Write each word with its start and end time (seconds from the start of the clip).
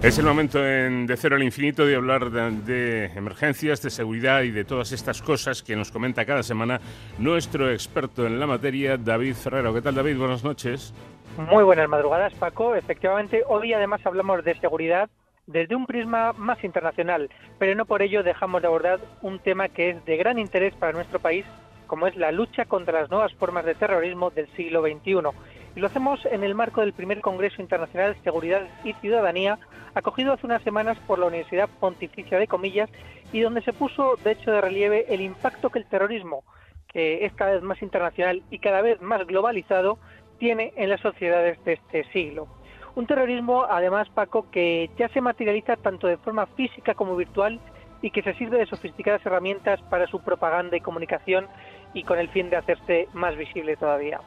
Es 0.00 0.16
el 0.16 0.26
momento 0.26 0.64
en 0.64 1.08
De 1.08 1.16
Cero 1.16 1.34
al 1.34 1.42
Infinito 1.42 1.84
de 1.84 1.96
hablar 1.96 2.30
de, 2.30 3.06
emergencias, 3.16 3.82
de 3.82 3.90
seguridad 3.90 4.42
y 4.42 4.52
de 4.52 4.64
todas 4.64 4.92
estas 4.92 5.20
cosas 5.20 5.60
que 5.60 5.74
nos 5.74 5.90
comenta 5.90 6.24
cada 6.24 6.44
semana 6.44 6.80
nuestro 7.18 7.68
experto 7.68 8.24
en 8.24 8.38
la 8.38 8.46
materia, 8.46 8.96
David 8.96 9.34
Ferrero. 9.34 9.74
¿Qué 9.74 9.82
tal, 9.82 9.96
David? 9.96 10.16
Buenas 10.16 10.44
noches. 10.44 10.94
Muy 11.36 11.64
buenas 11.64 11.88
madrugadas, 11.88 12.32
Paco. 12.34 12.76
Efectivamente, 12.76 13.42
hoy 13.48 13.72
además 13.72 14.00
hablamos 14.04 14.44
de 14.44 14.56
seguridad 14.60 15.10
desde 15.48 15.74
un 15.74 15.84
prisma 15.84 16.32
más 16.32 16.62
internacional, 16.62 17.28
pero 17.58 17.74
no 17.74 17.84
por 17.84 18.00
ello 18.00 18.22
dejamos 18.22 18.62
de 18.62 18.68
abordar 18.68 19.00
un 19.20 19.40
tema 19.40 19.68
que 19.68 19.90
es 19.90 20.04
de 20.04 20.16
gran 20.16 20.38
interés 20.38 20.74
para 20.76 20.92
nuestro 20.92 21.18
país, 21.18 21.44
como 21.88 22.06
es 22.06 22.14
la 22.14 22.30
lucha 22.30 22.66
contra 22.66 23.00
las 23.00 23.10
nuevas 23.10 23.34
formas 23.34 23.64
de 23.64 23.74
terrorismo 23.74 24.30
del 24.30 24.46
siglo 24.54 24.80
XXI 24.80 25.32
y 25.78 25.80
lo 25.80 25.86
hacemos 25.86 26.18
en 26.26 26.42
el 26.42 26.56
marco 26.56 26.80
del 26.80 26.92
primer 26.92 27.20
Congreso 27.20 27.62
Internacional 27.62 28.12
de 28.12 28.20
Seguridad 28.22 28.62
y 28.82 28.94
Ciudadanía, 28.94 29.60
acogido 29.94 30.32
hace 30.32 30.44
unas 30.44 30.60
semanas 30.64 30.98
por 31.06 31.20
la 31.20 31.26
Universidad 31.26 31.68
Pontificia 31.78 32.36
de 32.36 32.48
Comillas, 32.48 32.90
y 33.32 33.42
donde 33.42 33.62
se 33.62 33.72
puso 33.72 34.16
de 34.24 34.32
hecho 34.32 34.50
de 34.50 34.60
relieve 34.60 35.06
el 35.08 35.20
impacto 35.20 35.70
que 35.70 35.78
el 35.78 35.86
terrorismo, 35.86 36.42
que 36.88 37.24
es 37.24 37.32
cada 37.34 37.52
vez 37.52 37.62
más 37.62 37.80
internacional 37.80 38.42
y 38.50 38.58
cada 38.58 38.82
vez 38.82 39.00
más 39.00 39.24
globalizado, 39.24 40.00
tiene 40.38 40.72
en 40.74 40.90
las 40.90 41.00
sociedades 41.00 41.62
de 41.64 41.74
este 41.74 42.02
siglo. 42.12 42.48
Un 42.96 43.06
terrorismo, 43.06 43.62
además, 43.62 44.08
Paco, 44.08 44.50
que 44.50 44.90
ya 44.98 45.08
se 45.10 45.20
materializa 45.20 45.76
tanto 45.76 46.08
de 46.08 46.16
forma 46.16 46.46
física 46.46 46.94
como 46.94 47.14
virtual 47.14 47.60
y 48.02 48.10
que 48.10 48.22
se 48.22 48.34
sirve 48.34 48.58
de 48.58 48.66
sofisticadas 48.66 49.24
herramientas 49.24 49.80
para 49.82 50.08
su 50.08 50.18
propaganda 50.24 50.76
y 50.76 50.80
comunicación 50.80 51.46
y 51.94 52.02
con 52.02 52.18
el 52.18 52.30
fin 52.30 52.50
de 52.50 52.56
hacerse 52.56 53.06
más 53.12 53.36
visible 53.36 53.76
todavía. 53.76 54.20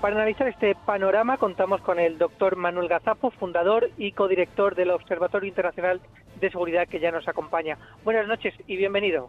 Para 0.00 0.16
analizar 0.16 0.48
este 0.48 0.74
panorama 0.86 1.36
contamos 1.36 1.82
con 1.82 1.98
el 1.98 2.16
doctor 2.16 2.56
Manuel 2.56 2.88
Gazapo, 2.88 3.30
fundador 3.32 3.90
y 3.98 4.12
codirector 4.12 4.74
del 4.74 4.92
Observatorio 4.92 5.46
Internacional 5.46 6.00
de 6.40 6.50
Seguridad 6.50 6.88
que 6.88 7.00
ya 7.00 7.12
nos 7.12 7.28
acompaña. 7.28 7.76
Buenas 8.02 8.26
noches 8.26 8.54
y 8.66 8.76
bienvenido. 8.76 9.28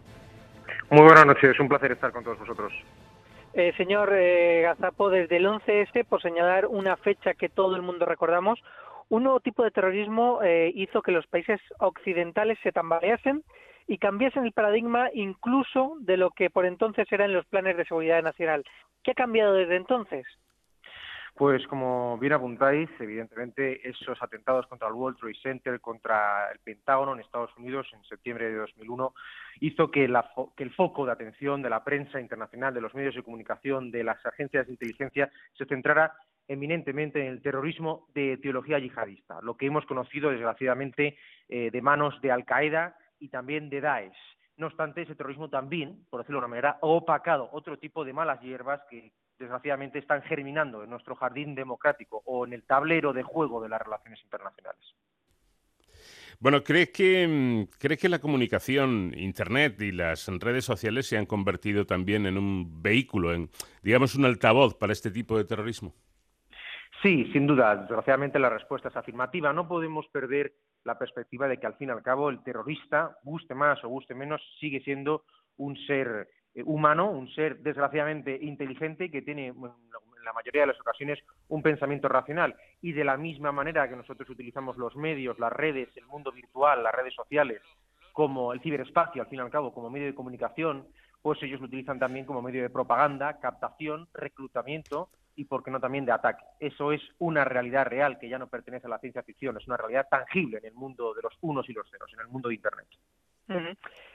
Muy 0.90 1.04
buenas 1.04 1.26
noches, 1.26 1.52
es 1.52 1.59
un 1.59 1.68
placer 1.68 1.92
estar 1.92 2.14
con 2.14 2.23
todos 2.23 2.40
vosotros. 2.40 2.72
Eh, 3.54 3.73
señor 3.76 4.14
eh, 4.14 4.62
Gazapo, 4.62 5.09
desde 5.09 5.36
el 5.36 5.46
11S, 5.46 6.06
por 6.06 6.22
señalar 6.22 6.66
una 6.68 6.96
fecha 6.96 7.34
que 7.34 7.50
todo 7.50 7.76
el 7.76 7.81
mundo 7.81 8.06
recordamos, 8.06 8.64
un 9.09 9.24
nuevo 9.24 9.42
tipo 9.42 9.66
de 9.66 9.72
terrorismo 9.72 10.40
eh, 10.42 10.72
hizo 10.74 11.02
que 11.02 11.12
los 11.12 11.28
países 11.28 11.59
occidentales 11.80 12.58
se 12.64 12.72
tambaleasen 12.72 13.44
y 13.88 13.98
cambiasen 13.98 14.46
el 14.46 14.53
paradigma 14.53 15.09
incluso 15.14 15.98
de 16.00 16.16
lo 16.16 16.30
que 16.31 16.50
por 16.50 16.66
entonces 16.66 17.12
eran 17.12 17.34
los 17.34 17.46
planes 17.46 17.76
de 17.76 17.84
seguridad 17.84 18.24
nacional. 18.24 18.64
¿Qué 19.03 19.12
ha 19.12 19.16
cambiado 19.16 19.53
desde 19.53 19.76
entonces? 19.76 20.26
Pues 21.42 21.66
como 21.66 22.20
bien 22.20 22.34
apuntáis, 22.34 22.88
evidentemente 23.00 23.89
esos 23.89 24.22
atentados 24.22 24.67
contra 24.67 24.88
el 24.88 24.94
World 24.94 25.17
Trade 25.17 25.39
Center, 25.42 25.81
contra 25.81 26.52
el 26.52 26.59
Pentágono 26.59 27.14
en 27.14 27.20
Estados 27.20 27.50
Unidos 27.58 27.88
en 27.94 28.03
septiembre 28.03 28.52
de 28.52 28.58
2001, 28.58 29.11
hizo 29.62 29.89
que, 29.89 30.08
que, 30.56 30.64
el 30.64 30.72
foco 30.75 31.03
de 31.03 31.14
atención 31.14 31.64
de 31.64 31.72
la 31.72 31.84
prensa 31.84 32.22
internacional, 32.22 32.75
de 32.75 32.81
los 32.81 32.94
medios 32.94 33.16
de 33.16 33.23
comunicación, 33.23 33.89
de 33.89 34.03
las 34.03 34.23
agencias 34.23 34.67
de 34.67 34.73
inteligencia, 34.73 35.31
se 35.58 35.66
centrara 35.66 36.14
eminentemente 36.47 37.19
en 37.19 37.31
el 37.31 37.42
terrorismo 37.42 38.06
de 38.14 38.38
teología 38.38 38.78
yihadista, 38.78 39.42
lo 39.42 39.58
que 39.58 39.66
hemos 39.66 39.88
conocido 39.88 40.30
desgraciadamente 40.30 41.17
eh, 41.50 41.72
de 41.72 41.81
manos 41.81 42.22
de 42.22 42.31
Al 42.31 42.45
Qaeda 42.45 42.95
y 43.17 43.30
también 43.30 43.67
de 43.72 43.81
Daesh. 43.81 44.38
No 44.58 44.67
obstante, 44.67 45.02
ese 45.02 45.16
terrorismo 45.16 45.50
también, 45.50 46.06
por 46.12 46.19
decirlo 46.19 46.39
de 46.39 46.45
una 46.45 46.50
manera, 46.50 46.78
ha 46.80 46.86
opacado 46.86 47.50
otro 47.52 47.80
tipo 47.80 48.06
de 48.06 48.14
malas 48.14 48.39
hierbas 48.42 48.80
que 48.92 49.12
desgraciadamente 49.42 50.00
están 50.00 50.22
germinando 50.22 50.84
en 50.84 50.89
nuestro 50.89 51.16
jardín 51.16 51.56
democrático 51.56 52.22
o 52.25 52.45
en 52.45 52.53
el 52.53 52.64
tablero 52.64 53.11
de 53.11 53.23
juego 53.23 53.61
de 53.61 53.70
las 53.70 53.81
relaciones 53.81 54.22
internacionales. 54.23 54.95
Bueno, 56.39 56.64
¿cree 56.64 56.92
que, 56.92 57.28
mm, 57.28 57.78
¿cree 57.78 57.97
que 57.97 58.09
la 58.09 58.19
comunicación, 58.19 59.13
Internet 59.16 59.80
y 59.81 59.91
las 59.91 60.28
redes 60.40 60.66
sociales 60.66 61.07
se 61.07 61.18
han 61.18 61.25
convertido 61.25 61.85
también 61.85 62.25
en 62.25 62.38
un 62.38 62.81
vehículo, 62.81 63.34
en, 63.34 63.50
digamos, 63.84 64.16
un 64.16 64.25
altavoz 64.25 64.75
para 64.75 64.94
este 64.94 65.12
tipo 65.12 65.38
de 65.38 65.46
terrorismo? 65.46 65.94
Sí, 67.03 67.30
sin 67.31 67.46
duda. 67.46 67.75
Desgraciadamente 67.75 68.40
la 68.40 68.50
respuesta 68.50 68.90
es 68.90 68.96
afirmativa. 68.96 69.53
No 69.53 69.68
podemos 69.68 70.07
perder 70.07 70.53
la 70.84 70.97
perspectiva 70.97 71.47
de 71.47 71.59
que 71.59 71.68
al 71.68 71.75
fin 71.75 71.90
y 71.90 71.91
al 71.91 72.03
cabo 72.03 72.30
el 72.30 72.44
terrorista, 72.44 73.18
guste 73.24 73.53
más 73.53 73.84
o 73.84 73.90
guste 73.90 74.16
menos, 74.16 74.41
sigue 74.59 74.81
siendo 74.81 75.25
un 75.57 75.78
ser 75.85 76.28
eh, 76.56 76.63
humano, 76.66 77.09
un 77.09 77.29
ser 77.34 77.59
desgraciadamente 77.59 78.38
inteligente 78.41 79.09
que 79.09 79.22
tiene 79.22 79.47
en 79.47 80.25
la 80.25 80.34
mayoría 80.34 80.62
de 80.62 80.67
las 80.67 80.79
ocasiones 80.79 81.19
un 81.47 81.62
pensamiento 81.62 82.07
racional 82.07 82.56
y 82.81 82.94
de 82.94 83.03
la 83.03 83.17
misma 83.17 83.51
manera 83.51 83.89
que 83.89 83.95
nosotros 83.95 84.29
utilizamos 84.29 84.78
los 84.78 84.95
medios, 84.95 85.39
las 85.39 85.51
redes, 85.51 85.89
el 85.95 86.06
mundo 86.06 86.31
virtual, 86.31 86.84
las 86.84 86.94
redes 86.94 87.13
sociales 87.13 87.62
como 88.13 88.53
el 88.53 88.62
ciberespacio, 88.62 89.22
al 89.22 89.28
fin 89.29 89.39
y 89.39 89.41
al 89.41 89.50
cabo, 89.50 89.73
como 89.73 89.89
medio 89.89 90.07
de 90.07 90.16
comunicación, 90.16 90.88
pues 91.22 91.41
ellos 91.44 91.59
lo 91.59 91.67
utilizan 91.67 92.00
también 92.00 92.25
como 92.25 92.41
medio 92.41 92.62
de 92.62 92.69
propaganda, 92.69 93.39
captación, 93.39 94.07
reclutamiento 94.13 95.09
y, 95.35 95.45
por 95.45 95.63
qué 95.63 95.72
no, 95.72 95.79
también 95.79 96.06
de 96.06 96.12
ataque. 96.12 96.44
Eso 96.59 96.91
es 96.91 97.01
una 97.19 97.45
realidad 97.45 97.85
real 97.85 98.19
que 98.19 98.29
ya 98.29 98.38
no 98.38 98.47
pertenece 98.47 98.88
a 98.88 98.89
la 98.89 99.00
ciencia 99.00 99.23
ficción, 99.23 99.57
es 99.57 99.68
una 99.68 99.78
realidad 99.78 100.07
tangible 100.09 100.57
en 100.57 100.66
el 100.66 100.73
mundo 100.73 101.13
de 101.13 101.22
los 101.22 101.33
unos 101.41 101.69
y 101.69 101.73
los 101.73 101.89
ceros, 101.89 102.12
en 102.13 102.19
el 102.19 102.28
mundo 102.28 102.50
de 102.50 102.56
Internet. 102.56 102.88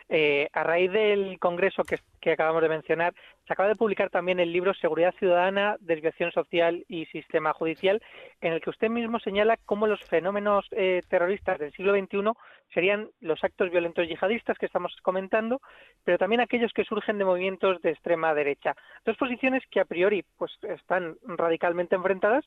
Eh, 0.08 0.48
a 0.52 0.62
raíz 0.62 0.92
del 0.92 1.38
congreso 1.40 1.82
que, 1.82 1.98
acabamos 2.30 2.62
de 2.62 2.68
mencionar, 2.68 3.12
se 3.46 3.52
acaba 3.52 3.68
de 3.68 3.76
publicar 3.76 4.08
también 4.10 4.38
el 4.38 4.52
libro 4.52 4.72
Seguridad 4.74 5.14
Ciudadana, 5.18 5.76
Desviación 5.80 6.30
Social 6.32 6.84
y 6.88 7.06
Sistema 7.06 7.52
Judicial, 7.52 8.00
en 8.40 8.52
el 8.52 8.60
que 8.60 8.70
usted 8.70 8.88
mismo 8.88 9.18
señala 9.18 9.56
cómo 9.64 9.86
los 9.86 10.00
fenómenos 10.04 10.66
eh, 10.72 11.02
terroristas 11.08 11.58
del 11.58 11.72
siglo 11.72 11.92
XXI 11.92 12.32
serían 12.72 13.10
los 13.20 13.42
actos 13.42 13.70
violentos 13.70 14.08
yihadistas 14.08 14.58
que 14.58 14.66
estamos 14.66 14.94
comentando, 15.02 15.60
pero 16.04 16.18
también 16.18 16.40
aquellos 16.40 16.72
que 16.72 16.84
surgen 16.84 17.18
de 17.18 17.24
movimientos 17.24 17.80
de 17.82 17.90
extrema 17.90 18.34
derecha. 18.34 18.76
Dos 19.04 19.16
posiciones 19.16 19.64
que 19.70 19.80
a 19.80 19.84
priori 19.84 20.24
pues, 20.36 20.52
están 20.62 21.16
radicalmente 21.22 21.96
enfrentadas, 21.96 22.44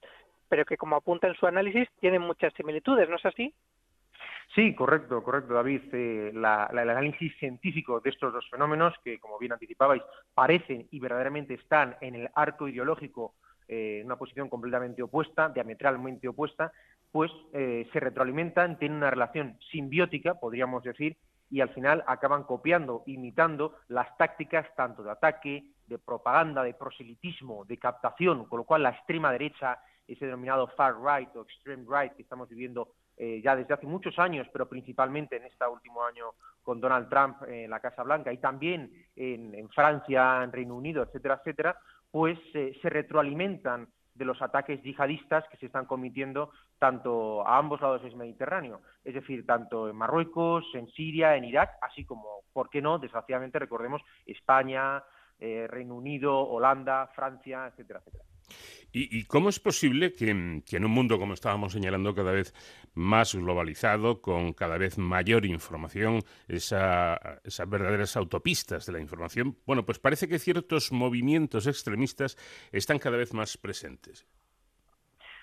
pero 0.49 0.65
que, 0.65 0.77
como 0.77 0.95
apunta 0.95 1.27
en 1.27 1.35
su 1.35 1.45
análisis, 1.45 1.87
tienen 1.99 2.21
muchas 2.21 2.53
similitudes, 2.53 3.07
¿no 3.09 3.17
es 3.17 3.25
así? 3.25 3.53
Sí, 4.55 4.73
correcto, 4.73 5.23
correcto, 5.23 5.53
David. 5.53 5.81
Eh, 5.93 6.31
el 6.33 6.45
análisis 6.45 7.37
científico 7.37 7.99
de 7.99 8.09
estos 8.09 8.33
dos 8.33 8.49
fenómenos, 8.49 8.93
que 9.03 9.19
como 9.19 9.37
bien 9.37 9.53
anticipabais, 9.53 10.01
parecen 10.33 10.87
y 10.91 10.99
verdaderamente 10.99 11.53
están 11.53 11.95
en 12.01 12.15
el 12.15 12.29
arco 12.33 12.67
ideológico 12.67 13.35
eh, 13.67 13.99
en 13.99 14.07
una 14.07 14.17
posición 14.17 14.49
completamente 14.49 15.03
opuesta, 15.03 15.49
diametralmente 15.49 16.27
opuesta, 16.27 16.71
pues 17.11 17.31
eh, 17.53 17.87
se 17.93 17.99
retroalimentan, 17.99 18.79
tienen 18.79 18.97
una 18.97 19.11
relación 19.11 19.59
simbiótica, 19.71 20.35
podríamos 20.35 20.83
decir, 20.83 21.17
y 21.51 21.61
al 21.61 21.69
final 21.69 22.03
acaban 22.07 22.43
copiando, 22.43 23.03
imitando 23.05 23.75
las 23.87 24.15
tácticas 24.17 24.67
tanto 24.75 25.03
de 25.03 25.11
ataque, 25.11 25.63
de 25.85 25.99
propaganda, 25.99 26.63
de 26.63 26.73
proselitismo, 26.73 27.65
de 27.65 27.77
captación, 27.77 28.45
con 28.45 28.57
lo 28.59 28.63
cual 28.63 28.83
la 28.83 28.91
extrema 28.91 29.31
derecha, 29.31 29.79
ese 30.13 30.25
denominado 30.25 30.67
far 30.67 30.95
right 31.01 31.33
o 31.35 31.43
extreme 31.43 31.85
right 31.87 32.13
que 32.13 32.23
estamos 32.23 32.49
viviendo 32.49 32.93
eh, 33.17 33.41
ya 33.43 33.55
desde 33.55 33.73
hace 33.73 33.85
muchos 33.85 34.17
años, 34.17 34.47
pero 34.51 34.67
principalmente 34.67 35.35
en 35.35 35.43
este 35.43 35.65
último 35.67 36.03
año 36.03 36.31
con 36.63 36.79
Donald 36.79 37.09
Trump 37.09 37.43
en 37.47 37.69
la 37.69 37.79
Casa 37.79 38.03
Blanca 38.03 38.31
y 38.31 38.37
también 38.37 38.91
en, 39.15 39.69
Francia, 39.69 40.41
en 40.43 40.51
Reino 40.51 40.75
Unido, 40.75 41.03
etcétera, 41.03 41.35
etcétera, 41.35 41.77
pues 42.11 42.39
eh, 42.53 42.77
se 42.81 42.89
retroalimentan 42.89 43.87
de 44.15 44.25
los 44.25 44.41
ataques 44.41 44.81
yihadistas 44.83 45.45
que 45.49 45.57
se 45.57 45.67
están 45.67 45.85
cometiendo 45.85 46.51
tanto 46.77 47.45
a 47.47 47.57
ambos 47.57 47.81
lados 47.81 48.03
del 48.03 48.15
Mediterráneo, 48.15 48.81
es 49.03 49.13
decir, 49.13 49.45
tanto 49.45 49.89
en 49.89 49.95
Marruecos, 49.95 50.65
en 50.73 50.87
Siria, 50.89 51.35
en 51.35 51.45
Irak, 51.45 51.71
así 51.81 52.05
como, 52.05 52.41
¿por 52.53 52.69
qué 52.69 52.81
no? 52.81 52.99
Desgraciadamente 52.99 53.59
recordemos 53.59 54.01
España, 54.25 55.03
eh, 55.39 55.67
Reino 55.69 55.95
Unido, 55.95 56.37
Holanda, 56.37 57.07
Francia, 57.15 57.67
etcétera, 57.67 57.99
etcétera. 57.99 58.23
¿Y, 58.91 59.25
cómo 59.25 59.49
es 59.49 59.59
posible 59.59 60.13
que, 60.13 60.29
en 60.29 60.85
un 60.85 60.91
mundo, 60.91 61.19
como 61.19 61.33
estábamos 61.33 61.73
señalando, 61.73 62.15
cada 62.15 62.31
vez 62.31 62.53
más 62.95 63.35
globalizado, 63.35 64.21
con 64.21 64.53
cada 64.53 64.77
vez 64.77 64.97
mayor 64.97 65.45
información, 65.45 66.21
esas 66.47 67.19
verdaderas 67.67 68.17
autopistas 68.17 68.85
de 68.87 68.93
la 68.93 68.99
información, 68.99 69.57
bueno, 69.67 69.85
pues 69.85 69.99
parece 69.99 70.27
que 70.27 70.39
ciertos 70.39 70.91
movimientos 70.91 71.67
extremistas 71.67 72.37
están 72.71 72.97
cada 72.97 73.17
vez 73.17 73.33
más 73.33 73.57
presentes? 73.57 74.25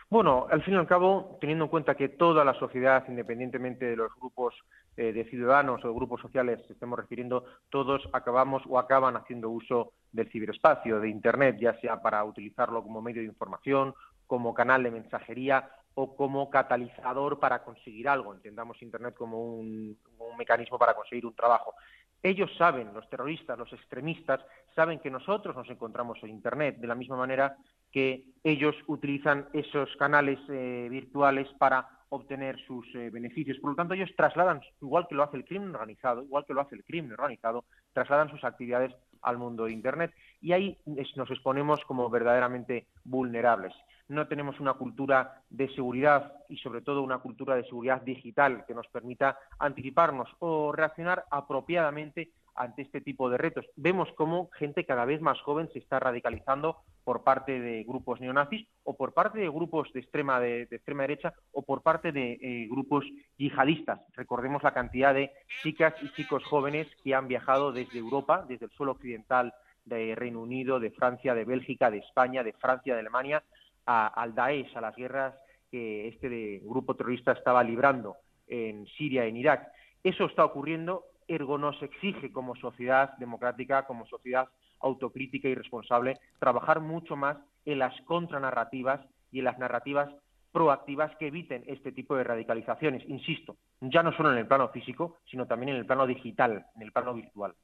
Bueno, 0.08 0.46
al 0.50 0.62
fin 0.62 0.74
y 0.74 0.76
al 0.76 0.86
cabo, 0.86 1.36
teniendo 1.40 1.64
en 1.64 1.70
cuenta 1.70 1.96
que 1.96 2.08
toda 2.08 2.44
la 2.44 2.54
sociedad, 2.54 3.04
independientemente 3.08 3.86
de 3.86 3.96
los 3.96 4.14
grupos 4.16 4.54
eh, 4.96 5.12
de 5.12 5.24
ciudadanos 5.24 5.84
o 5.84 5.88
de 5.88 5.94
grupos 5.94 6.20
sociales 6.20 6.60
estemos 6.68 6.98
refiriendo, 6.98 7.44
todos 7.70 8.08
acabamos 8.12 8.62
o 8.66 8.78
acaban 8.78 9.16
haciendo 9.16 9.50
uso 9.50 9.92
del 10.12 10.30
ciberespacio, 10.30 11.00
de 11.00 11.08
Internet, 11.08 11.58
ya 11.60 11.78
sea 11.80 12.00
para 12.00 12.24
utilizarlo 12.24 12.82
como 12.82 13.02
medio 13.02 13.22
de 13.22 13.28
información, 13.28 13.94
como 14.26 14.54
canal 14.54 14.82
de 14.82 14.90
mensajería 14.90 15.70
o 15.94 16.16
como 16.16 16.50
catalizador 16.50 17.38
para 17.38 17.62
conseguir 17.62 18.08
algo. 18.08 18.34
Entendamos 18.34 18.82
Internet 18.82 19.14
como 19.16 19.54
un, 19.54 19.96
un 20.18 20.36
mecanismo 20.36 20.78
para 20.78 20.94
conseguir 20.94 21.26
un 21.26 21.34
trabajo. 21.34 21.74
Ellos 22.22 22.50
saben, 22.56 22.92
los 22.92 23.08
terroristas, 23.08 23.58
los 23.58 23.72
extremistas, 23.72 24.40
saben 24.74 24.98
que 24.98 25.10
nosotros 25.10 25.54
nos 25.54 25.68
encontramos 25.70 26.18
en 26.22 26.30
Internet, 26.30 26.78
de 26.78 26.86
la 26.86 26.94
misma 26.94 27.16
manera 27.16 27.56
que 27.92 28.24
ellos 28.42 28.74
utilizan 28.88 29.48
esos 29.52 29.94
canales 29.96 30.38
eh, 30.48 30.88
virtuales 30.90 31.48
para 31.58 31.88
obtener 32.08 32.58
sus 32.66 32.86
eh, 32.94 33.10
beneficios. 33.10 33.58
Por 33.58 33.70
lo 33.70 33.76
tanto, 33.76 33.94
ellos 33.94 34.10
trasladan, 34.16 34.60
igual 34.80 35.06
que 35.08 35.14
lo 35.14 35.22
hace 35.22 35.36
el 35.36 35.44
crimen 35.44 35.74
organizado, 35.74 36.22
igual 36.22 36.44
que 36.46 36.54
lo 36.54 36.60
hace 36.60 36.76
el 36.76 36.84
crimen 36.84 37.12
organizado, 37.12 37.64
trasladan 37.92 38.30
sus 38.30 38.44
actividades 38.44 38.94
al 39.22 39.38
mundo 39.38 39.64
de 39.64 39.72
Internet 39.72 40.12
y 40.40 40.52
ahí 40.52 40.78
nos 41.16 41.30
exponemos 41.30 41.80
como 41.86 42.08
verdaderamente 42.08 42.86
vulnerables. 43.04 43.74
No 44.08 44.28
tenemos 44.28 44.60
una 44.60 44.74
cultura 44.74 45.42
de 45.50 45.68
seguridad 45.74 46.32
y 46.48 46.58
sobre 46.58 46.80
todo 46.80 47.02
una 47.02 47.18
cultura 47.18 47.56
de 47.56 47.64
seguridad 47.64 48.02
digital 48.02 48.64
que 48.66 48.74
nos 48.74 48.86
permita 48.86 49.38
anticiparnos 49.58 50.28
o 50.38 50.70
reaccionar 50.70 51.24
apropiadamente 51.30 52.30
ante 52.54 52.82
este 52.82 53.00
tipo 53.00 53.28
de 53.28 53.38
retos. 53.38 53.66
Vemos 53.76 54.08
cómo 54.16 54.48
gente 54.52 54.86
cada 54.86 55.04
vez 55.04 55.20
más 55.20 55.40
joven 55.40 55.68
se 55.72 55.80
está 55.80 55.98
radicalizando 55.98 56.78
por 57.06 57.22
parte 57.22 57.60
de 57.60 57.84
grupos 57.84 58.20
neonazis 58.20 58.66
o 58.82 58.96
por 58.96 59.14
parte 59.14 59.38
de 59.38 59.48
grupos 59.48 59.92
de 59.92 60.00
extrema, 60.00 60.40
de, 60.40 60.62
extrema 60.62 61.04
derecha 61.04 61.32
o 61.52 61.62
por 61.62 61.80
parte 61.80 62.10
de 62.10 62.32
eh, 62.42 62.66
grupos 62.68 63.04
yihadistas. 63.38 64.00
Recordemos 64.14 64.64
la 64.64 64.74
cantidad 64.74 65.14
de 65.14 65.30
chicas 65.62 65.94
y 66.02 66.08
chicos 66.14 66.42
jóvenes 66.42 66.88
que 67.04 67.14
han 67.14 67.28
viajado 67.28 67.70
desde 67.70 68.00
Europa, 68.00 68.44
desde 68.48 68.66
el 68.66 68.72
suelo 68.72 68.90
occidental 68.90 69.54
de 69.84 70.16
Reino 70.16 70.40
Unido, 70.40 70.80
de 70.80 70.90
Francia, 70.90 71.32
de 71.32 71.44
Bélgica, 71.44 71.92
de 71.92 71.98
España, 71.98 72.42
de 72.42 72.54
Francia, 72.54 72.94
de 72.94 73.00
Alemania, 73.00 73.44
al 73.84 74.34
Daesh, 74.34 74.76
a 74.76 74.80
las 74.80 74.96
guerras 74.96 75.32
que 75.70 76.08
este 76.08 76.60
grupo 76.64 76.96
terrorista 76.96 77.30
estaba 77.30 77.62
librando 77.62 78.16
en 78.48 78.84
Siria, 78.98 79.26
en 79.26 79.36
Irak. 79.36 79.70
Eso 80.02 80.24
está 80.24 80.44
ocurriendo 80.44 81.04
ergo 81.28 81.56
nos 81.56 81.80
exige 81.82 82.32
como 82.32 82.56
sociedad 82.56 83.16
democrática, 83.18 83.86
como 83.86 84.06
sociedad 84.06 84.48
autocrítica 84.80 85.48
y 85.48 85.54
responsable, 85.54 86.18
trabajar 86.38 86.80
mucho 86.80 87.16
más 87.16 87.36
en 87.64 87.78
las 87.78 87.98
contranarrativas 88.02 89.00
y 89.32 89.40
en 89.40 89.44
las 89.44 89.58
narrativas 89.58 90.10
proactivas 90.52 91.14
que 91.16 91.26
eviten 91.26 91.64
este 91.66 91.92
tipo 91.92 92.16
de 92.16 92.24
radicalizaciones, 92.24 93.06
insisto, 93.08 93.56
ya 93.80 94.02
no 94.02 94.12
solo 94.16 94.32
en 94.32 94.38
el 94.38 94.46
plano 94.46 94.70
físico, 94.70 95.18
sino 95.30 95.46
también 95.46 95.70
en 95.70 95.76
el 95.76 95.84
plano 95.86 96.06
digital, 96.06 96.64
en 96.76 96.82
el 96.82 96.92
plano 96.92 97.12
virtual. 97.12 97.54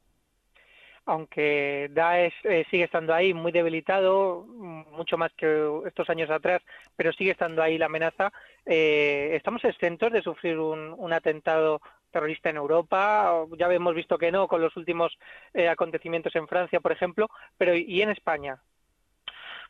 Aunque 1.05 1.89
Daesh 1.91 2.35
eh, 2.43 2.65
sigue 2.69 2.83
estando 2.83 3.13
ahí 3.13 3.33
muy 3.33 3.51
debilitado, 3.51 4.45
mucho 4.45 5.17
más 5.17 5.33
que 5.33 5.81
estos 5.85 6.09
años 6.09 6.29
atrás, 6.29 6.61
pero 6.95 7.11
sigue 7.11 7.31
estando 7.31 7.63
ahí 7.63 7.77
la 7.77 7.87
amenaza, 7.87 8.31
eh, 8.65 9.31
¿estamos 9.33 9.65
exentos 9.65 10.11
de 10.13 10.21
sufrir 10.21 10.59
un 10.59 11.13
atentado 11.13 11.81
terrorista 12.13 12.49
en 12.49 12.55
Europa. 12.55 13.45
Ya 13.59 13.67
hemos 13.73 13.95
visto 13.95 14.17
que 14.17 14.31
no 14.31 14.47
con 14.47 14.61
los 14.61 14.77
últimos 14.77 15.17
eh, 15.53 15.67
acontecimientos 15.67 16.33
en 16.35 16.47
Francia, 16.47 16.79
por 16.79 16.93
ejemplo, 16.93 17.29
pero 17.57 17.75
¿y 17.75 18.01
en 18.01 18.11
España? 18.11 18.57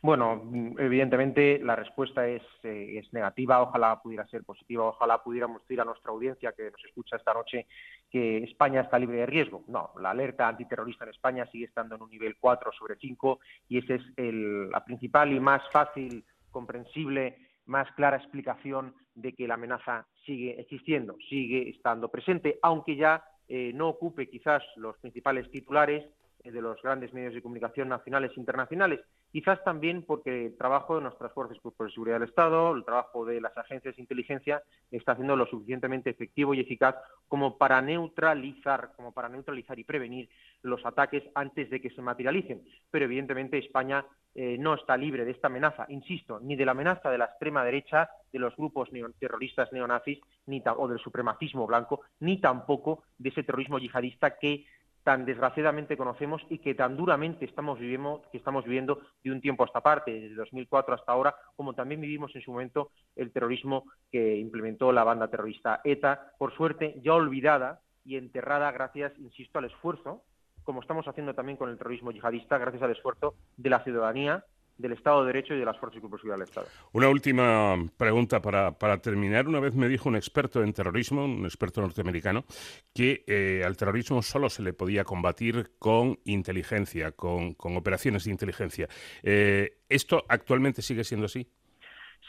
Bueno, 0.04 0.42
evidentemente 0.78 1.58
la 1.64 1.76
respuesta 1.76 2.28
es, 2.28 2.42
eh, 2.62 2.98
es, 2.98 3.10
negativa, 3.14 3.62
ojalá 3.62 4.02
pudiera 4.02 4.26
ser 4.26 4.44
positiva, 4.44 4.84
ojalá 4.84 5.22
pudiéramos 5.22 5.62
decir 5.62 5.80
a 5.80 5.84
nuestra 5.86 6.12
audiencia 6.12 6.52
que 6.52 6.70
nos 6.70 6.84
escucha 6.84 7.16
esta 7.16 7.32
noche 7.32 7.66
que 8.10 8.44
España 8.44 8.82
está 8.82 8.98
libre 8.98 9.16
de 9.16 9.24
riesgo. 9.24 9.64
No, 9.66 9.92
la 9.98 10.10
alerta 10.10 10.46
antiterrorista 10.46 11.04
en 11.04 11.10
España 11.10 11.46
sigue 11.50 11.64
estando 11.64 11.94
en 11.94 12.02
un 12.02 12.10
nivel 12.10 12.36
4 12.38 12.70
sobre 12.72 12.96
5 12.96 13.40
y 13.70 13.78
esa 13.78 13.94
es 13.94 14.02
el, 14.18 14.68
la 14.68 14.84
principal 14.84 15.32
y 15.32 15.40
más 15.40 15.62
fácil, 15.72 16.22
comprensible 16.50 17.38
más 17.66 17.90
clara 17.92 18.16
explicación 18.16 18.94
de 19.14 19.32
que 19.32 19.46
la 19.48 19.54
amenaza 19.54 20.06
sigue 20.24 20.60
existiendo, 20.60 21.16
sigue 21.28 21.70
estando 21.70 22.08
presente, 22.08 22.58
aunque 22.62 22.96
ya 22.96 23.24
eh, 23.48 23.72
no 23.74 23.88
ocupe 23.88 24.28
quizás 24.28 24.62
los 24.76 24.96
principales 24.98 25.50
titulares 25.50 26.04
eh, 26.42 26.50
de 26.50 26.60
los 26.60 26.80
grandes 26.82 27.12
medios 27.12 27.34
de 27.34 27.42
comunicación 27.42 27.88
nacionales 27.88 28.32
e 28.36 28.40
internacionales, 28.40 29.00
quizás 29.32 29.62
también 29.64 30.02
porque 30.02 30.46
el 30.46 30.56
trabajo 30.56 30.96
de 30.96 31.02
nuestras 31.02 31.32
fuerzas 31.32 31.58
de 31.62 31.90
seguridad 31.90 32.20
del 32.20 32.28
Estado, 32.28 32.74
el 32.74 32.84
trabajo 32.84 33.24
de 33.24 33.40
las 33.40 33.56
agencias 33.56 33.96
de 33.96 34.02
inteligencia 34.02 34.62
está 34.90 35.12
haciendo 35.12 35.36
lo 35.36 35.46
suficientemente 35.46 36.10
efectivo 36.10 36.54
y 36.54 36.60
eficaz 36.60 36.96
como 37.28 37.56
para 37.58 37.80
neutralizar, 37.80 38.92
como 38.96 39.12
para 39.12 39.28
neutralizar 39.28 39.78
y 39.78 39.84
prevenir 39.84 40.28
los 40.62 40.84
ataques 40.84 41.22
antes 41.34 41.70
de 41.70 41.80
que 41.80 41.90
se 41.90 42.02
materialicen. 42.02 42.62
Pero 42.90 43.06
evidentemente 43.06 43.58
España 43.58 44.04
eh, 44.34 44.56
no 44.58 44.74
está 44.74 44.96
libre 44.96 45.24
de 45.24 45.30
esta 45.30 45.46
amenaza, 45.46 45.86
insisto, 45.88 46.40
ni 46.40 46.56
de 46.56 46.64
la 46.64 46.72
amenaza 46.72 47.10
de 47.10 47.18
la 47.18 47.26
extrema 47.26 47.64
derecha, 47.64 48.10
de 48.32 48.38
los 48.38 48.56
grupos 48.56 48.88
terroristas 49.18 49.72
neonazis, 49.72 50.18
ni 50.46 50.62
o 50.76 50.88
del 50.88 50.98
supremacismo 50.98 51.66
blanco, 51.66 52.02
ni 52.20 52.40
tampoco 52.40 53.04
de 53.16 53.28
ese 53.28 53.44
terrorismo 53.44 53.78
yihadista 53.78 54.36
que 54.38 54.66
tan 55.04 55.26
desgraciadamente 55.26 55.96
conocemos 55.96 56.42
y 56.48 56.58
que 56.58 56.74
tan 56.74 56.96
duramente 56.96 57.44
estamos 57.44 57.78
viviendo, 57.78 58.22
que 58.32 58.38
estamos 58.38 58.64
viviendo 58.64 59.00
de 59.22 59.30
un 59.30 59.40
tiempo 59.40 59.62
a 59.62 59.66
esta 59.66 59.82
parte, 59.82 60.10
desde 60.10 60.34
2004 60.34 60.94
hasta 60.94 61.12
ahora, 61.12 61.36
como 61.54 61.74
también 61.74 62.00
vivimos 62.00 62.34
en 62.34 62.42
su 62.42 62.50
momento 62.50 62.90
el 63.14 63.30
terrorismo 63.30 63.84
que 64.10 64.36
implementó 64.36 64.90
la 64.92 65.04
banda 65.04 65.28
terrorista 65.28 65.80
ETA, 65.84 66.32
por 66.38 66.56
suerte 66.56 67.00
ya 67.04 67.14
olvidada 67.14 67.82
y 68.04 68.16
enterrada 68.16 68.72
gracias, 68.72 69.12
insisto, 69.18 69.58
al 69.58 69.66
esfuerzo 69.66 70.24
como 70.64 70.80
estamos 70.80 71.06
haciendo 71.06 71.34
también 71.34 71.56
con 71.56 71.70
el 71.70 71.78
terrorismo 71.78 72.10
yihadista, 72.10 72.58
gracias 72.58 72.82
al 72.82 72.90
esfuerzo 72.90 73.34
de 73.56 73.70
la 73.70 73.84
ciudadanía, 73.84 74.44
del 74.76 74.92
Estado 74.92 75.20
de 75.20 75.32
Derecho 75.32 75.54
y 75.54 75.58
de 75.58 75.64
las 75.64 75.78
fuerzas 75.78 75.98
y 75.98 76.00
cuerpos 76.00 76.22
del 76.22 76.42
Estado. 76.42 76.66
Una 76.92 77.08
última 77.08 77.76
pregunta 77.96 78.40
para, 78.40 78.98
terminar. 78.98 79.46
Una 79.46 79.60
vez 79.60 79.74
me 79.74 79.88
dijo 79.88 80.08
un 80.08 80.16
experto 80.16 80.62
en 80.62 80.72
terrorismo, 80.72 81.24
un 81.24 81.44
experto 81.44 81.80
norteamericano, 81.80 82.44
que 82.92 83.24
eh, 83.26 83.62
al 83.64 83.76
terrorismo 83.76 84.22
solo 84.22 84.48
se 84.50 84.62
le 84.62 84.72
podía 84.72 85.04
combatir 85.04 85.72
con 85.78 86.18
inteligencia, 86.24 87.12
con, 87.12 87.54
operaciones 87.58 88.24
de 88.24 88.30
inteligencia. 88.32 88.88
Eh, 89.22 89.78
¿Esto 89.88 90.24
actualmente 90.28 90.82
sigue 90.82 91.04
siendo 91.04 91.26
así? 91.26 91.48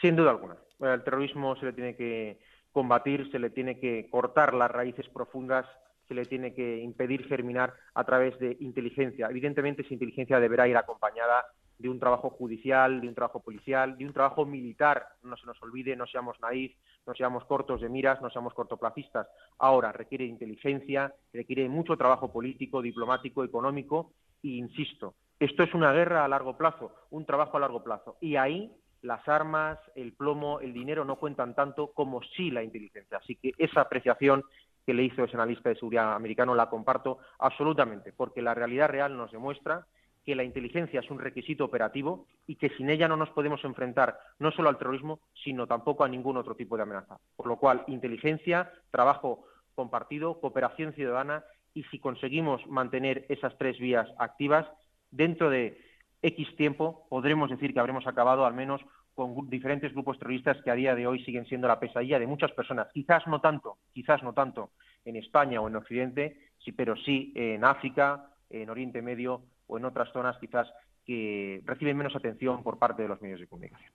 Sin 0.00 0.14
duda 0.14 0.30
alguna. 0.30 0.56
Al 0.80 1.02
terrorismo 1.02 1.56
se 1.56 1.66
le 1.66 1.72
tiene 1.72 1.96
que 1.96 2.38
combatir, 2.70 3.30
se 3.32 3.38
le 3.38 3.50
tiene 3.50 3.80
que 3.80 4.08
cortar 4.10 4.54
las 4.54 4.70
raíces 4.70 5.08
profundas 5.08 5.66
se 6.06 6.14
le 6.14 6.24
tiene 6.24 6.54
que 6.54 6.78
impedir 6.78 7.26
germinar 7.26 7.74
a 7.94 8.04
través 8.04 8.38
de 8.38 8.56
inteligencia. 8.60 9.28
Evidentemente, 9.28 9.82
esa 9.82 9.94
inteligencia 9.94 10.40
deberá 10.40 10.68
ir 10.68 10.76
acompañada 10.76 11.44
de 11.78 11.88
un 11.88 12.00
trabajo 12.00 12.30
judicial, 12.30 13.00
de 13.00 13.08
un 13.08 13.14
trabajo 13.14 13.40
policial, 13.40 13.98
de 13.98 14.06
un 14.06 14.12
trabajo 14.12 14.46
militar. 14.46 15.06
No 15.22 15.36
se 15.36 15.46
nos 15.46 15.62
olvide, 15.62 15.94
no 15.94 16.06
seamos 16.06 16.40
naif, 16.40 16.74
no 17.06 17.14
seamos 17.14 17.44
cortos 17.44 17.80
de 17.80 17.88
miras, 17.88 18.22
no 18.22 18.30
seamos 18.30 18.54
cortoplacistas. 18.54 19.28
Ahora 19.58 19.92
requiere 19.92 20.24
inteligencia, 20.24 21.12
requiere 21.32 21.68
mucho 21.68 21.96
trabajo 21.96 22.32
político, 22.32 22.80
diplomático, 22.80 23.44
económico 23.44 24.12
e 24.42 24.48
insisto, 24.48 25.14
esto 25.38 25.62
es 25.62 25.74
una 25.74 25.92
guerra 25.92 26.24
a 26.24 26.28
largo 26.28 26.56
plazo, 26.56 26.94
un 27.10 27.26
trabajo 27.26 27.56
a 27.56 27.60
largo 27.60 27.84
plazo. 27.84 28.16
Y 28.20 28.36
ahí 28.36 28.72
las 29.02 29.26
armas, 29.28 29.78
el 29.94 30.14
plomo, 30.14 30.60
el 30.60 30.72
dinero 30.72 31.04
no 31.04 31.16
cuentan 31.16 31.54
tanto 31.54 31.92
como 31.92 32.22
sí 32.22 32.50
la 32.50 32.62
inteligencia. 32.62 33.18
Así 33.18 33.36
que 33.36 33.52
esa 33.58 33.82
apreciación 33.82 34.42
que 34.86 34.94
le 34.94 35.02
hizo 35.02 35.24
ese 35.24 35.36
analista 35.36 35.68
de 35.68 35.74
seguridad 35.74 36.14
americano 36.14 36.54
la 36.54 36.70
comparto 36.70 37.18
absolutamente, 37.40 38.12
porque 38.12 38.40
la 38.40 38.54
realidad 38.54 38.88
real 38.88 39.16
nos 39.16 39.32
demuestra 39.32 39.84
que 40.24 40.36
la 40.36 40.44
inteligencia 40.44 41.00
es 41.00 41.10
un 41.10 41.18
requisito 41.18 41.64
operativo 41.64 42.26
y 42.46 42.56
que 42.56 42.70
sin 42.70 42.90
ella 42.90 43.08
no 43.08 43.16
nos 43.16 43.30
podemos 43.30 43.64
enfrentar 43.64 44.18
no 44.38 44.50
solo 44.50 44.68
al 44.68 44.78
terrorismo, 44.78 45.20
sino 45.44 45.66
tampoco 45.66 46.04
a 46.04 46.08
ningún 46.08 46.36
otro 46.36 46.56
tipo 46.56 46.76
de 46.76 46.84
amenaza. 46.84 47.18
Por 47.36 47.46
lo 47.46 47.56
cual, 47.56 47.84
inteligencia, 47.88 48.72
trabajo 48.90 49.44
compartido, 49.74 50.40
cooperación 50.40 50.94
ciudadana 50.94 51.44
y 51.74 51.84
si 51.84 51.98
conseguimos 52.00 52.66
mantener 52.66 53.26
esas 53.28 53.56
tres 53.58 53.78
vías 53.78 54.08
activas, 54.18 54.66
dentro 55.10 55.50
de 55.50 55.78
X 56.22 56.56
tiempo 56.56 57.06
podremos 57.08 57.50
decir 57.50 57.72
que 57.72 57.80
habremos 57.80 58.06
acabado 58.06 58.46
al 58.46 58.54
menos 58.54 58.80
con 59.16 59.48
diferentes 59.48 59.92
grupos 59.94 60.18
terroristas 60.18 60.62
que 60.62 60.70
a 60.70 60.74
día 60.74 60.94
de 60.94 61.06
hoy 61.06 61.24
siguen 61.24 61.46
siendo 61.46 61.66
la 61.66 61.80
pesadilla 61.80 62.18
de 62.18 62.26
muchas 62.26 62.52
personas. 62.52 62.88
Quizás 62.92 63.26
no 63.26 63.40
tanto, 63.40 63.78
quizás 63.94 64.22
no 64.22 64.34
tanto 64.34 64.72
en 65.06 65.16
España 65.16 65.60
o 65.60 65.68
en 65.68 65.76
Occidente, 65.76 66.36
sí, 66.58 66.70
pero 66.72 66.94
sí 66.96 67.32
en 67.34 67.64
África, 67.64 68.26
en 68.50 68.68
Oriente 68.68 69.00
Medio 69.00 69.40
o 69.66 69.78
en 69.78 69.86
otras 69.86 70.12
zonas 70.12 70.36
quizás 70.38 70.68
que 71.06 71.62
reciben 71.64 71.96
menos 71.96 72.14
atención 72.14 72.62
por 72.62 72.78
parte 72.78 73.02
de 73.02 73.08
los 73.08 73.22
medios 73.22 73.40
de 73.40 73.46
comunicación. 73.46 73.92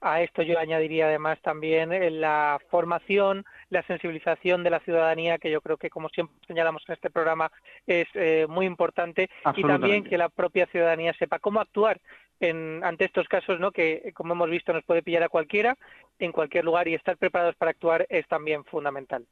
A 0.00 0.22
esto 0.22 0.42
yo 0.42 0.58
añadiría 0.58 1.06
además 1.06 1.40
también 1.42 1.92
eh, 1.92 2.10
la 2.10 2.58
formación, 2.70 3.44
la 3.68 3.82
sensibilización 3.82 4.62
de 4.62 4.70
la 4.70 4.80
ciudadanía, 4.80 5.38
que 5.38 5.50
yo 5.50 5.60
creo 5.60 5.76
que, 5.76 5.90
como 5.90 6.08
siempre 6.08 6.36
señalamos 6.46 6.84
en 6.86 6.94
este 6.94 7.10
programa, 7.10 7.50
es 7.86 8.06
eh, 8.14 8.46
muy 8.48 8.66
importante, 8.66 9.28
y 9.56 9.62
también 9.62 10.04
que 10.04 10.16
la 10.16 10.28
propia 10.28 10.66
ciudadanía 10.66 11.12
sepa 11.14 11.40
cómo 11.40 11.60
actuar 11.60 12.00
en, 12.40 12.82
ante 12.84 13.06
estos 13.06 13.26
casos, 13.26 13.58
¿no? 13.58 13.72
que, 13.72 14.12
como 14.14 14.34
hemos 14.34 14.48
visto, 14.48 14.72
nos 14.72 14.84
puede 14.84 15.02
pillar 15.02 15.24
a 15.24 15.28
cualquiera, 15.28 15.76
en 16.18 16.32
cualquier 16.32 16.64
lugar, 16.64 16.86
y 16.86 16.94
estar 16.94 17.16
preparados 17.16 17.56
para 17.56 17.72
actuar 17.72 18.06
es 18.08 18.26
también 18.28 18.64
fundamental. 18.64 19.26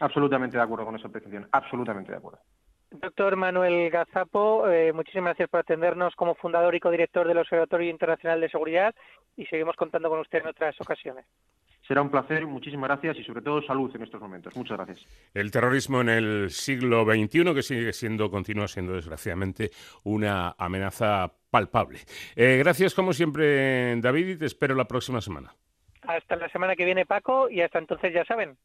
Absolutamente 0.00 0.56
de 0.56 0.62
acuerdo 0.62 0.86
con 0.86 0.96
esa 0.96 1.08
apreciación, 1.08 1.46
absolutamente 1.52 2.10
de 2.10 2.18
acuerdo. 2.18 2.40
Doctor 3.00 3.34
Manuel 3.36 3.90
Gazapo, 3.90 4.68
eh, 4.68 4.92
muchísimas 4.92 5.30
gracias 5.30 5.48
por 5.48 5.60
atendernos 5.60 6.14
como 6.14 6.36
fundador 6.36 6.74
y 6.74 6.80
codirector 6.80 7.26
del 7.26 7.38
Observatorio 7.38 7.90
Internacional 7.90 8.40
de 8.40 8.48
Seguridad 8.48 8.94
y 9.36 9.46
seguimos 9.46 9.74
contando 9.74 10.08
con 10.08 10.20
usted 10.20 10.38
en 10.38 10.46
otras 10.46 10.80
ocasiones. 10.80 11.26
Será 11.86 12.00
un 12.02 12.10
placer, 12.10 12.46
muchísimas 12.46 12.88
gracias 12.88 13.18
y 13.18 13.24
sobre 13.24 13.42
todo 13.42 13.60
salud 13.62 13.94
en 13.94 14.02
estos 14.02 14.20
momentos. 14.20 14.56
Muchas 14.56 14.78
gracias. 14.78 15.06
El 15.34 15.50
terrorismo 15.50 16.00
en 16.00 16.08
el 16.08 16.50
siglo 16.50 17.04
XXI, 17.04 17.54
que 17.54 17.62
sigue 17.62 17.92
siendo, 17.92 18.30
continúa 18.30 18.68
siendo 18.68 18.94
desgraciadamente 18.94 19.70
una 20.04 20.54
amenaza 20.56 21.32
palpable. 21.50 21.98
Eh, 22.36 22.58
gracias 22.58 22.94
como 22.94 23.12
siempre, 23.12 24.00
David, 24.00 24.28
y 24.28 24.36
te 24.38 24.46
espero 24.46 24.74
la 24.74 24.86
próxima 24.86 25.20
semana. 25.20 25.52
Hasta 26.02 26.36
la 26.36 26.48
semana 26.48 26.76
que 26.76 26.84
viene, 26.84 27.06
Paco, 27.06 27.50
y 27.50 27.60
hasta 27.60 27.78
entonces 27.78 28.14
ya 28.14 28.24
saben, 28.24 28.56